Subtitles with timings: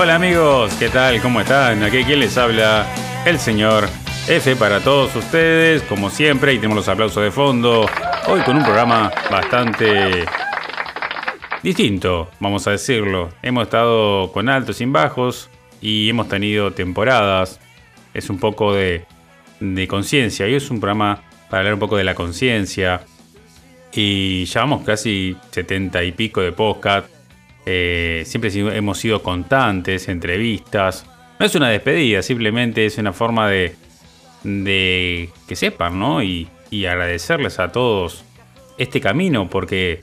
[0.00, 1.20] Hola amigos, ¿qué tal?
[1.20, 1.82] ¿Cómo están?
[1.82, 2.86] Aquí quien les habla,
[3.26, 3.88] el señor
[4.28, 7.84] F para todos ustedes, como siempre, y tenemos los aplausos de fondo.
[8.28, 10.24] Hoy con un programa bastante
[11.64, 13.30] distinto, vamos a decirlo.
[13.42, 15.50] Hemos estado con altos y bajos
[15.80, 17.58] y hemos tenido temporadas.
[18.14, 19.04] Es un poco de,
[19.58, 20.46] de conciencia.
[20.46, 23.00] Hoy es un programa para hablar un poco de la conciencia.
[23.92, 27.17] Y llevamos casi setenta y pico de podcast.
[27.70, 31.04] Eh, siempre hemos sido constantes, entrevistas.
[31.38, 33.76] No es una despedida, simplemente es una forma de,
[34.42, 36.22] que sepan, ¿no?
[36.22, 38.24] Y, y agradecerles a todos
[38.78, 40.02] este camino, porque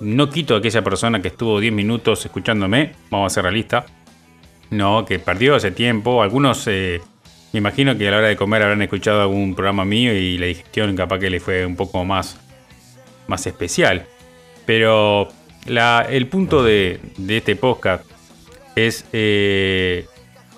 [0.00, 3.84] no quito a aquella persona que estuvo 10 minutos escuchándome, vamos a ser realistas,
[4.70, 6.22] no, que perdió ese tiempo.
[6.22, 7.02] Algunos, eh,
[7.52, 10.46] me imagino que a la hora de comer habrán escuchado algún programa mío y la
[10.46, 12.40] digestión capaz que le fue un poco más,
[13.26, 14.06] más especial.
[14.64, 15.28] Pero
[15.66, 18.04] el punto de, este podcast
[18.76, 20.06] es eh,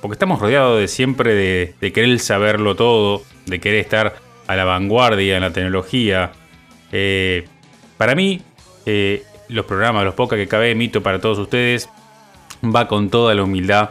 [0.00, 1.34] porque estamos rodeados de siempre
[1.80, 6.32] de, querer saberlo todo, de querer estar a la vanguardia en la tecnología.
[6.90, 7.46] Eh,
[7.96, 8.42] para mí,
[9.48, 11.88] los programas, los podcasts que cabe emito para todos ustedes,
[12.64, 13.90] va con toda la humildad.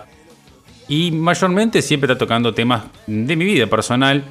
[0.87, 4.25] Y mayormente siempre está tocando temas de mi vida personal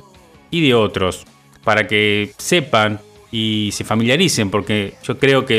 [0.50, 1.24] y de otros,
[1.64, 5.58] para que sepan y se familiaricen, porque yo creo que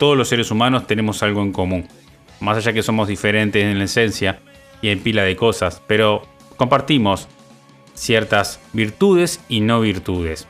[0.00, 1.86] todos los seres humanos tenemos algo en común.
[2.40, 4.40] Más allá que somos diferentes en la esencia
[4.80, 6.22] y en pila de cosas, pero
[6.56, 7.28] compartimos
[7.92, 10.48] ciertas virtudes y no virtudes.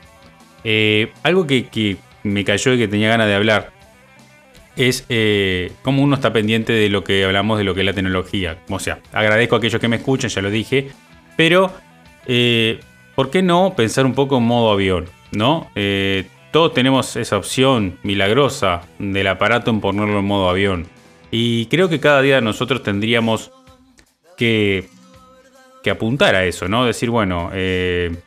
[0.63, 3.71] Eh, algo que, me cayó y que tenía ganas de hablar
[4.77, 7.93] es eh, cómo uno está pendiente de lo que hablamos de lo que es la
[7.93, 8.57] tecnología.
[8.69, 10.91] O sea, agradezco a aquellos que me escuchan, ya lo dije,
[11.35, 11.73] pero
[12.25, 12.79] eh,
[13.15, 15.09] ¿por qué no pensar un poco en modo avión?
[15.33, 15.69] ¿No?
[16.51, 20.85] Eh, todos tenemos esa opción milagrosa del aparato en ponerlo en modo avión.
[21.31, 23.51] Y creo que cada día nosotros tendríamos
[24.37, 24.89] que,
[25.89, 26.85] apuntar a eso, ¿no?
[26.85, 27.49] Decir, bueno,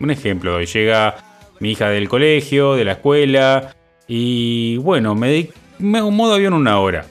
[0.01, 1.17] un ejemplo, llega
[1.61, 3.77] mi hija del colegio, de la escuela,
[4.09, 7.07] y bueno, me, un modo avión una hora.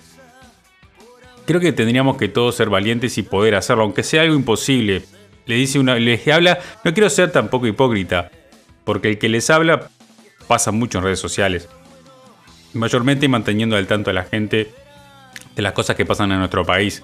[1.45, 5.03] Creo que tendríamos que todos ser valientes y poder hacerlo, aunque sea algo imposible.
[5.45, 8.31] Le dice una, les habla, no quiero ser tampoco hipócrita,
[8.83, 9.89] porque el que les habla
[10.47, 11.69] pasa mucho en redes sociales.
[12.73, 14.71] Mayormente manteniendo al tanto a la gente
[15.55, 17.03] de las cosas que pasan en nuestro país.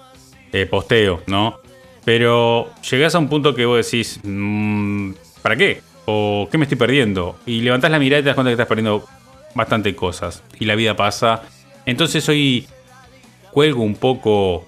[0.51, 1.59] Eh, posteo, ¿no?
[2.05, 5.11] Pero llegás a un punto que vos decís, mm,
[5.41, 5.81] ¿para qué?
[6.05, 7.37] ¿O qué me estoy perdiendo?
[7.45, 9.05] Y levantás la mirada y te das cuenta que estás perdiendo
[9.53, 10.43] bastante cosas.
[10.59, 11.43] Y la vida pasa.
[11.85, 12.67] Entonces hoy
[13.51, 14.65] cuelgo un poco,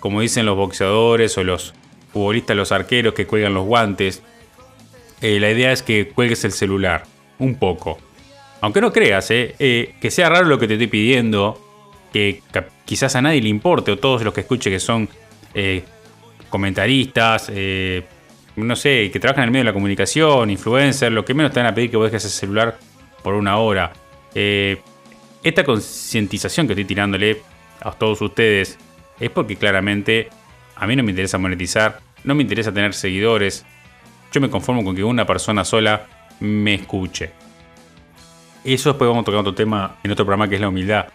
[0.00, 1.74] como dicen los boxeadores o los
[2.12, 4.22] futbolistas, los arqueros que cuelgan los guantes.
[5.20, 7.04] Eh, la idea es que cuelgues el celular.
[7.38, 7.98] Un poco.
[8.60, 11.60] Aunque no creas, eh, eh, que sea raro lo que te estoy pidiendo.
[12.12, 12.42] Que
[12.84, 13.92] quizás a nadie le importe.
[13.92, 15.08] O todos los que escuchen que son
[16.48, 17.50] comentaristas.
[18.56, 21.12] no sé, que trabajan en el medio de la comunicación, influencers.
[21.12, 22.78] Lo que menos te van a pedir que vos dejes el celular
[23.22, 23.92] por una hora.
[24.34, 24.80] Eh,
[25.42, 27.42] esta concientización que estoy tirándole
[27.80, 28.78] a todos ustedes
[29.18, 30.28] es porque claramente
[30.76, 33.64] a mí no me interesa monetizar, no me interesa tener seguidores.
[34.32, 36.06] Yo me conformo con que una persona sola
[36.40, 37.30] me escuche.
[38.64, 41.06] Eso después vamos a tocar otro tema en otro programa que es la humildad.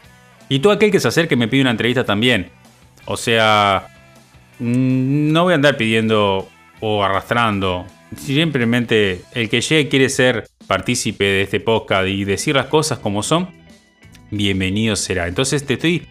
[0.50, 2.50] Y todo aquel que se acerque me pide una entrevista también.
[3.06, 3.88] O sea,
[4.60, 6.50] mm, no voy a andar pidiendo
[6.80, 7.86] o arrastrando.
[8.18, 13.24] Simplemente el que llegue quiere ser partícipe de este podcast y decir las cosas como
[13.24, 13.50] son,
[14.32, 15.28] bienvenido será.
[15.28, 16.08] Entonces te estoy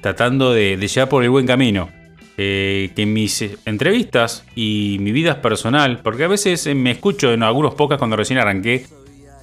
[0.00, 1.90] tratando de, llevar por el buen camino.
[2.36, 7.76] Eh, que mis entrevistas y mi vida personal, porque a veces me escucho en algunos
[7.76, 8.86] podcasts cuando recién arranqué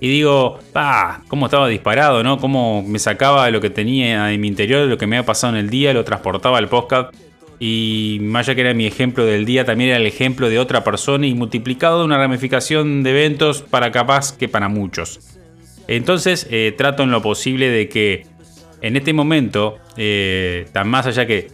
[0.04, 2.40] y digo, pa, cómo estaba disparado, ¿no?
[2.40, 5.60] Cómo me sacaba lo que tenía en mi interior, lo que me había pasado en
[5.60, 7.14] el día, lo transportaba al podcast
[7.60, 10.84] y más allá que era mi ejemplo del día, también era el ejemplo de otra
[10.84, 15.20] persona y multiplicado una ramificación de eventos para capaz que para muchos.
[15.88, 18.26] Entonces eh, trato en lo posible de que
[18.82, 21.52] en este momento, eh, tan más allá que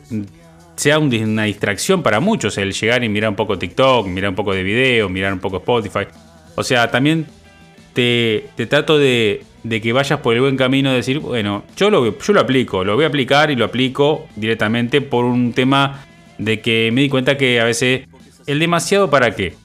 [0.77, 4.53] sea una distracción para muchos el llegar y mirar un poco TikTok, mirar un poco
[4.53, 6.07] de video, mirar un poco Spotify.
[6.55, 7.27] O sea, también
[7.97, 12.33] te, trato de, que vayas por el buen camino, de decir, bueno, yo lo, yo
[12.33, 16.05] lo aplico, lo voy a aplicar y lo aplico directamente por un tema
[16.37, 18.05] de que me di cuenta que a veces
[18.45, 19.55] el demasiado para qué.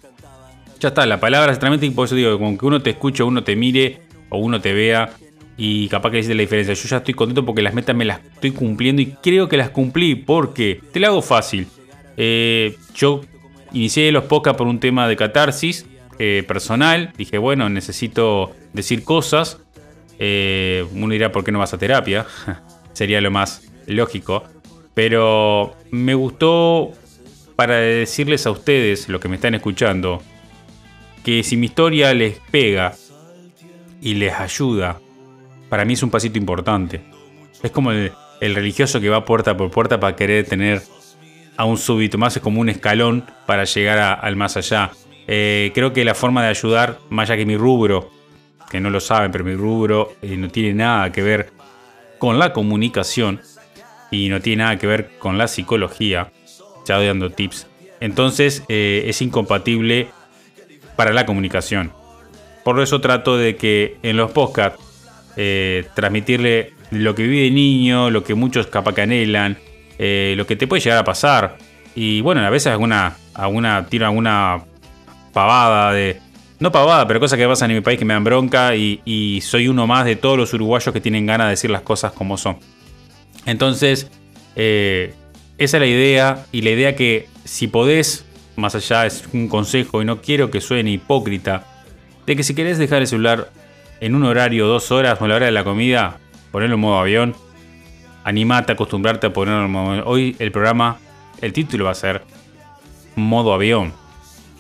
[0.81, 3.55] Ya está, la palabra extremadamente, por eso digo, como que uno te escuche, uno te
[3.55, 4.01] mire
[4.31, 5.11] o uno te vea
[5.59, 6.73] y capaz que dice la diferencia.
[6.73, 9.69] Yo ya estoy contento porque las metas me las estoy cumpliendo y creo que las
[9.69, 11.67] cumplí porque te la hago fácil.
[12.17, 13.21] Eh, yo
[13.73, 15.87] inicié los podcasts por un tema de catarsis
[16.25, 17.13] eh, personal.
[17.17, 19.59] Dije, bueno, necesito decir cosas
[20.25, 22.25] eh, uno dirá, ¿por qué no vas a terapia?
[22.93, 24.45] Sería lo más lógico.
[24.95, 26.93] Pero me gustó
[27.57, 30.23] para decirles a ustedes, los que me están escuchando,
[31.25, 32.95] que si mi historia les pega
[34.01, 35.01] y les ayuda,
[35.69, 37.03] para mí es un pasito importante.
[37.61, 40.83] Es como el, religioso que va puerta por puerta para querer tener
[41.57, 44.93] a un súbito más, es como un escalón para llegar al más allá.
[45.27, 48.11] Eh, creo que la forma de ayudar, más allá que mi rubro,
[48.71, 51.51] que no lo saben, pero mi rubro eh, no tiene nada que ver
[52.19, 53.41] con la comunicación
[54.11, 56.31] y no tiene nada que ver con la psicología.
[56.87, 57.67] Ya doy dando tips.
[58.01, 60.09] Entonces eh, es incompatible
[60.97, 61.93] para la comunicación.
[62.65, 64.81] Por eso trato de que en los podcasts
[65.95, 68.69] transmitirle lo que vive de niño, lo que muchos
[69.99, 71.57] eh, lo que te puede llegar a pasar.
[71.95, 74.63] Y bueno, a veces alguna, alguna tiro alguna
[75.33, 76.21] pavada de.
[76.61, 79.67] No pavada, pero cosas que pasan en mi país que me dan bronca y, soy
[79.67, 82.59] uno más de todos los uruguayos que tienen ganas de decir las cosas como son.
[83.47, 84.09] Entonces,
[84.55, 85.13] eh,
[85.59, 88.25] esa es la idea y la idea que si podés,
[88.55, 91.67] más allá es un consejo y no quiero que suene hipócrita,
[92.27, 93.51] de que si querés dejar el celular
[94.01, 96.19] en un horario, dos horas o la hora de la comida,
[96.53, 97.35] ponerlo en modo avión.
[98.25, 100.05] Animate a acostumbrarte a ponerlo en modo avión.
[100.07, 100.99] Hoy el programa,
[101.41, 102.23] el título va a ser
[103.17, 103.93] modo avión.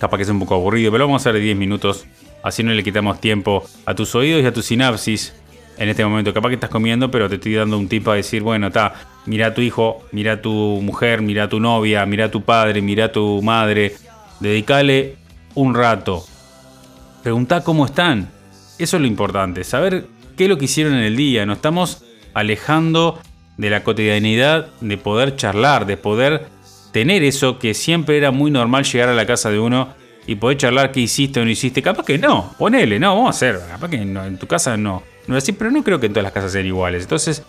[0.02, 2.06] Capaz que es un poco aburrido, pero vamos a hacer de 10 minutos.
[2.42, 5.32] Así no le quitamos tiempo a tus oídos y a tu sinapsis
[5.78, 6.34] en este momento.
[6.34, 8.94] Capaz que estás comiendo, pero te estoy dando un tip a decir, bueno, está,
[9.26, 10.50] mira a tu hijo, mira a tu
[10.82, 13.94] mujer, mira a tu novia, mira a tu padre, mira a tu madre.
[14.40, 15.18] Dedicale
[15.54, 16.26] un rato,
[17.22, 18.28] Preguntá cómo están.
[18.80, 20.06] Eso es lo importante, saber
[20.36, 21.46] qué es lo que hicieron en el día.
[21.46, 22.02] Nos estamos
[22.34, 23.20] alejando
[23.56, 26.48] de la cotidianidad, de poder charlar, de poder
[26.92, 29.94] tener eso que siempre era muy normal llegar a la casa de uno
[30.26, 31.82] y poder charlar qué hiciste o no hiciste.
[31.82, 33.60] Capaz que no, ponele, no, vamos a hacer.
[33.68, 35.02] Capaz que en tu casa no.
[35.26, 37.02] No es así, pero no creo que en todas las casas sean iguales.
[37.02, 37.42] Entonces,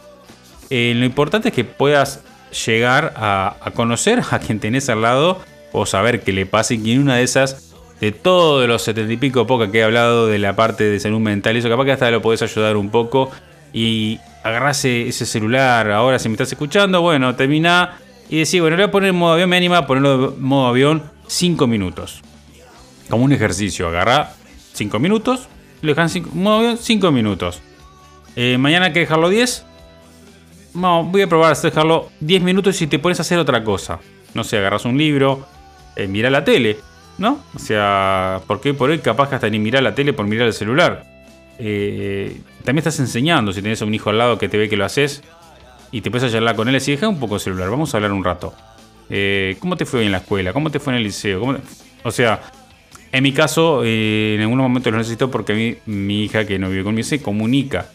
[0.69, 2.21] eh, lo importante es que puedas
[2.65, 5.41] llegar a, conocer a quien tenés al lado
[5.71, 9.11] o saber qué le pasa y que en una de esas de todos los setenta
[9.11, 11.91] y pico poca que he hablado de la parte de salud mental, eso capaz que
[11.93, 13.31] hasta lo podés ayudar un poco
[13.71, 17.97] y agarrase ese celular, ahora si me estás escuchando, bueno, termina
[18.29, 20.67] y decís, bueno, le voy a poner en modo avión, me a ponerlo en modo
[20.67, 22.21] avión 5 minutos.
[23.09, 24.33] Como un ejercicio, agarra
[24.73, 25.47] 5 minutos,
[25.81, 27.61] lo dejan en modo avión 5 minutos.
[28.35, 29.65] Eh, mañana hay que dejarlo 10.
[30.73, 33.99] No, voy a probar a dejarlo 10 minutos y te pones a hacer otra cosa.
[34.33, 35.45] No sé, agarras un libro,
[35.95, 36.77] eh, mira la tele
[37.17, 37.39] ¿no?
[37.55, 40.53] O sea, porque por hoy capaz que hasta ni mirar la tele por mirar el
[40.53, 41.05] celular.
[41.59, 44.77] Eh, también estás enseñando, si tenés a un hijo al lado que te ve que
[44.77, 45.23] lo haces
[45.93, 48.11] y te puedes a con él y deja un poco el celular, vamos a hablar
[48.11, 48.51] un rato.
[49.11, 50.51] Eh, ¿Cómo te fue hoy en la escuela?
[50.51, 51.59] ¿Cómo te fue en el liceo?
[52.03, 52.41] O sea,
[53.11, 56.67] en mi caso, eh, en algunos momentos lo necesito porque mí, mi hija que no
[56.71, 57.85] vive conmigo se comunica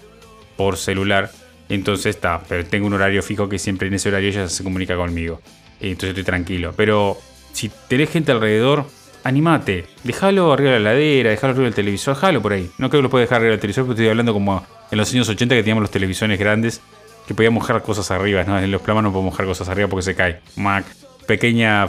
[0.56, 1.32] por celular.
[1.68, 4.94] Entonces está, pero tengo un horario fijo que siempre en ese horario ella se comunica
[4.94, 5.40] conmigo.
[5.80, 6.72] Entonces estoy tranquilo.
[6.76, 7.18] Pero
[7.52, 8.86] si tenés gente alrededor,
[9.24, 12.70] animate, déjalo arriba de la heladera, déjalo arriba del televisor, déjalo por ahí.
[12.78, 15.12] No creo que lo pueda dejar arriba del televisor, porque estoy hablando como en los
[15.12, 16.80] años 80 que teníamos los televisores grandes,
[17.28, 18.58] que podíamos mojar cosas arriba, ¿no?
[18.58, 20.40] En los planos no podemos mojar cosas arriba porque se cae.
[20.56, 20.86] Mac,
[21.26, 21.86] pequeña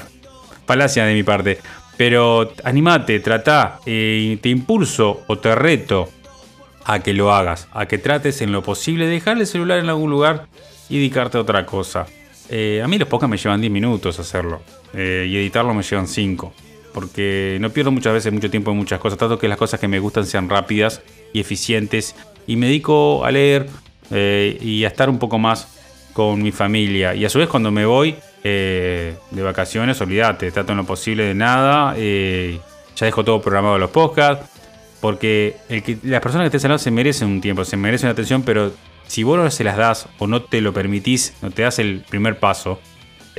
[0.66, 1.60] falacia de mi parte.
[1.96, 6.10] Pero animate, trata, eh, te impulso o te reto
[6.84, 9.88] a que lo hagas, a que trates en lo posible de dejar el celular en
[9.88, 10.48] algún lugar
[10.90, 12.06] y dedicarte a otra cosa.
[12.50, 14.62] Eh, a mí los podcasts me llevan 10 minutos hacerlo
[14.94, 16.54] eh, y editarlo me llevan 5
[16.94, 19.88] porque no pierdo muchas veces mucho tiempo en muchas cosas, trato que las cosas que
[19.88, 22.16] me gustan sean rápidas y eficientes
[22.48, 23.68] y me dedico a leer
[24.12, 25.68] eh, y a estar un poco más
[26.14, 27.16] con mi familia.
[27.16, 31.24] Y a su vez cuando me voy eh, de vacaciones, olvídate, trato en lo posible
[31.24, 32.60] de nada, eh,
[32.96, 34.46] ya dejo todo programado los podcasts,
[35.00, 35.58] porque
[36.04, 38.74] las personas que estén al lado se merecen un tiempo, se merecen una atención, pero
[39.08, 42.04] si vos no se las das o no te lo permitís, no te das el
[42.10, 42.80] primer paso,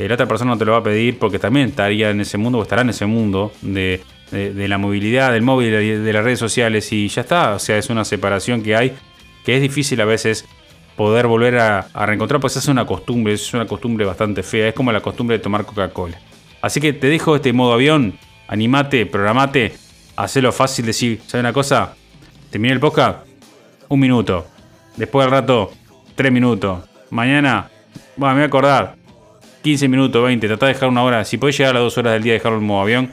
[0.08, 2.58] la otra persona no te lo va a pedir porque también estaría en ese mundo
[2.58, 6.90] o estará en ese mundo de, la movilidad, del móvil, de, de las redes sociales
[6.92, 7.54] y ya está.
[7.54, 8.94] O sea, es una separación que hay
[9.44, 10.46] que es difícil a veces
[11.00, 14.92] poder volver a, reencontrar, pues es una costumbre, es una costumbre bastante fea, es como
[14.92, 16.20] la costumbre de tomar Coca-Cola.
[16.60, 19.72] Así que te dejo este modo avión, animate, programate,
[20.14, 21.94] hacelo fácil, decir, ¿sabes una cosa?
[22.50, 23.26] Terminé el podcast,
[23.88, 24.46] un minuto.
[24.94, 25.72] Después del rato,
[26.16, 26.84] tres minutos.
[27.08, 27.70] Mañana,
[28.16, 28.96] bueno, me voy a acordar,
[29.62, 31.24] 15 minutos, 20, trata de dejar una hora.
[31.24, 33.10] Si puedes llegar a las 2 horas del día, dejarlo en modo avión.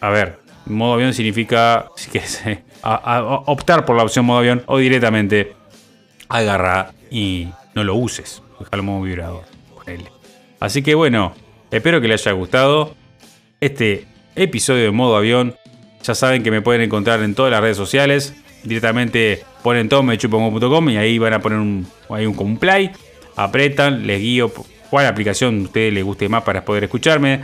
[0.00, 2.42] A ver, modo avión significa si quieres,
[2.82, 5.61] optar por la opción modo avión o directamente
[6.32, 8.42] agarra y no lo uses.
[8.58, 9.44] Dejarlo en modo vibrador.
[10.60, 11.34] Así que bueno,
[11.70, 12.94] espero que les haya gustado
[13.60, 15.56] este episodio de modo avión.
[16.02, 18.34] Ya saben que me pueden encontrar en todas las redes sociales.
[18.62, 22.90] Directamente ponen tomechupomo.com y ahí van a poner un, hay un.
[23.34, 24.52] Apretan, les guío
[24.90, 27.40] cuál aplicación a ustedes les guste más para poder escucharme.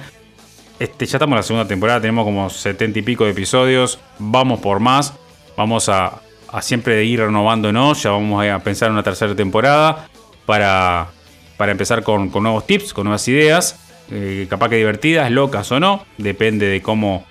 [0.78, 3.98] Este, ya estamos en la segunda temporada, tenemos como 70 y pico de episodios.
[4.18, 5.14] Vamos por más.
[5.56, 6.20] Vamos a,
[6.60, 8.02] siempre ir renovándonos.
[8.02, 10.08] Ya vamos a pensar en una tercera temporada
[10.46, 11.08] para,
[11.56, 13.80] para empezar con, nuevos tips, con nuevas ideas.
[14.10, 16.04] Eh, capaz que divertidas, locas o no.
[16.16, 17.24] Depende de cómo,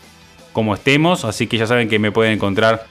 [0.54, 1.26] cómo estemos.
[1.26, 2.86] Así que ya saben que me pueden encontrar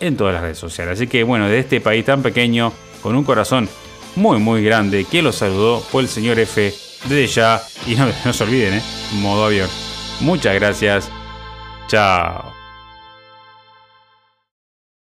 [0.00, 0.98] en todas las redes sociales.
[0.98, 3.68] Así que bueno, de este país tan pequeño, con un corazón
[4.16, 6.72] muy muy grande, que los saludó fue el señor F
[7.04, 7.62] desde ya.
[7.86, 8.82] Y no, no se olviden, ¿eh?
[9.14, 9.68] modo avión.
[10.20, 11.10] Muchas gracias.
[11.88, 12.51] Chao.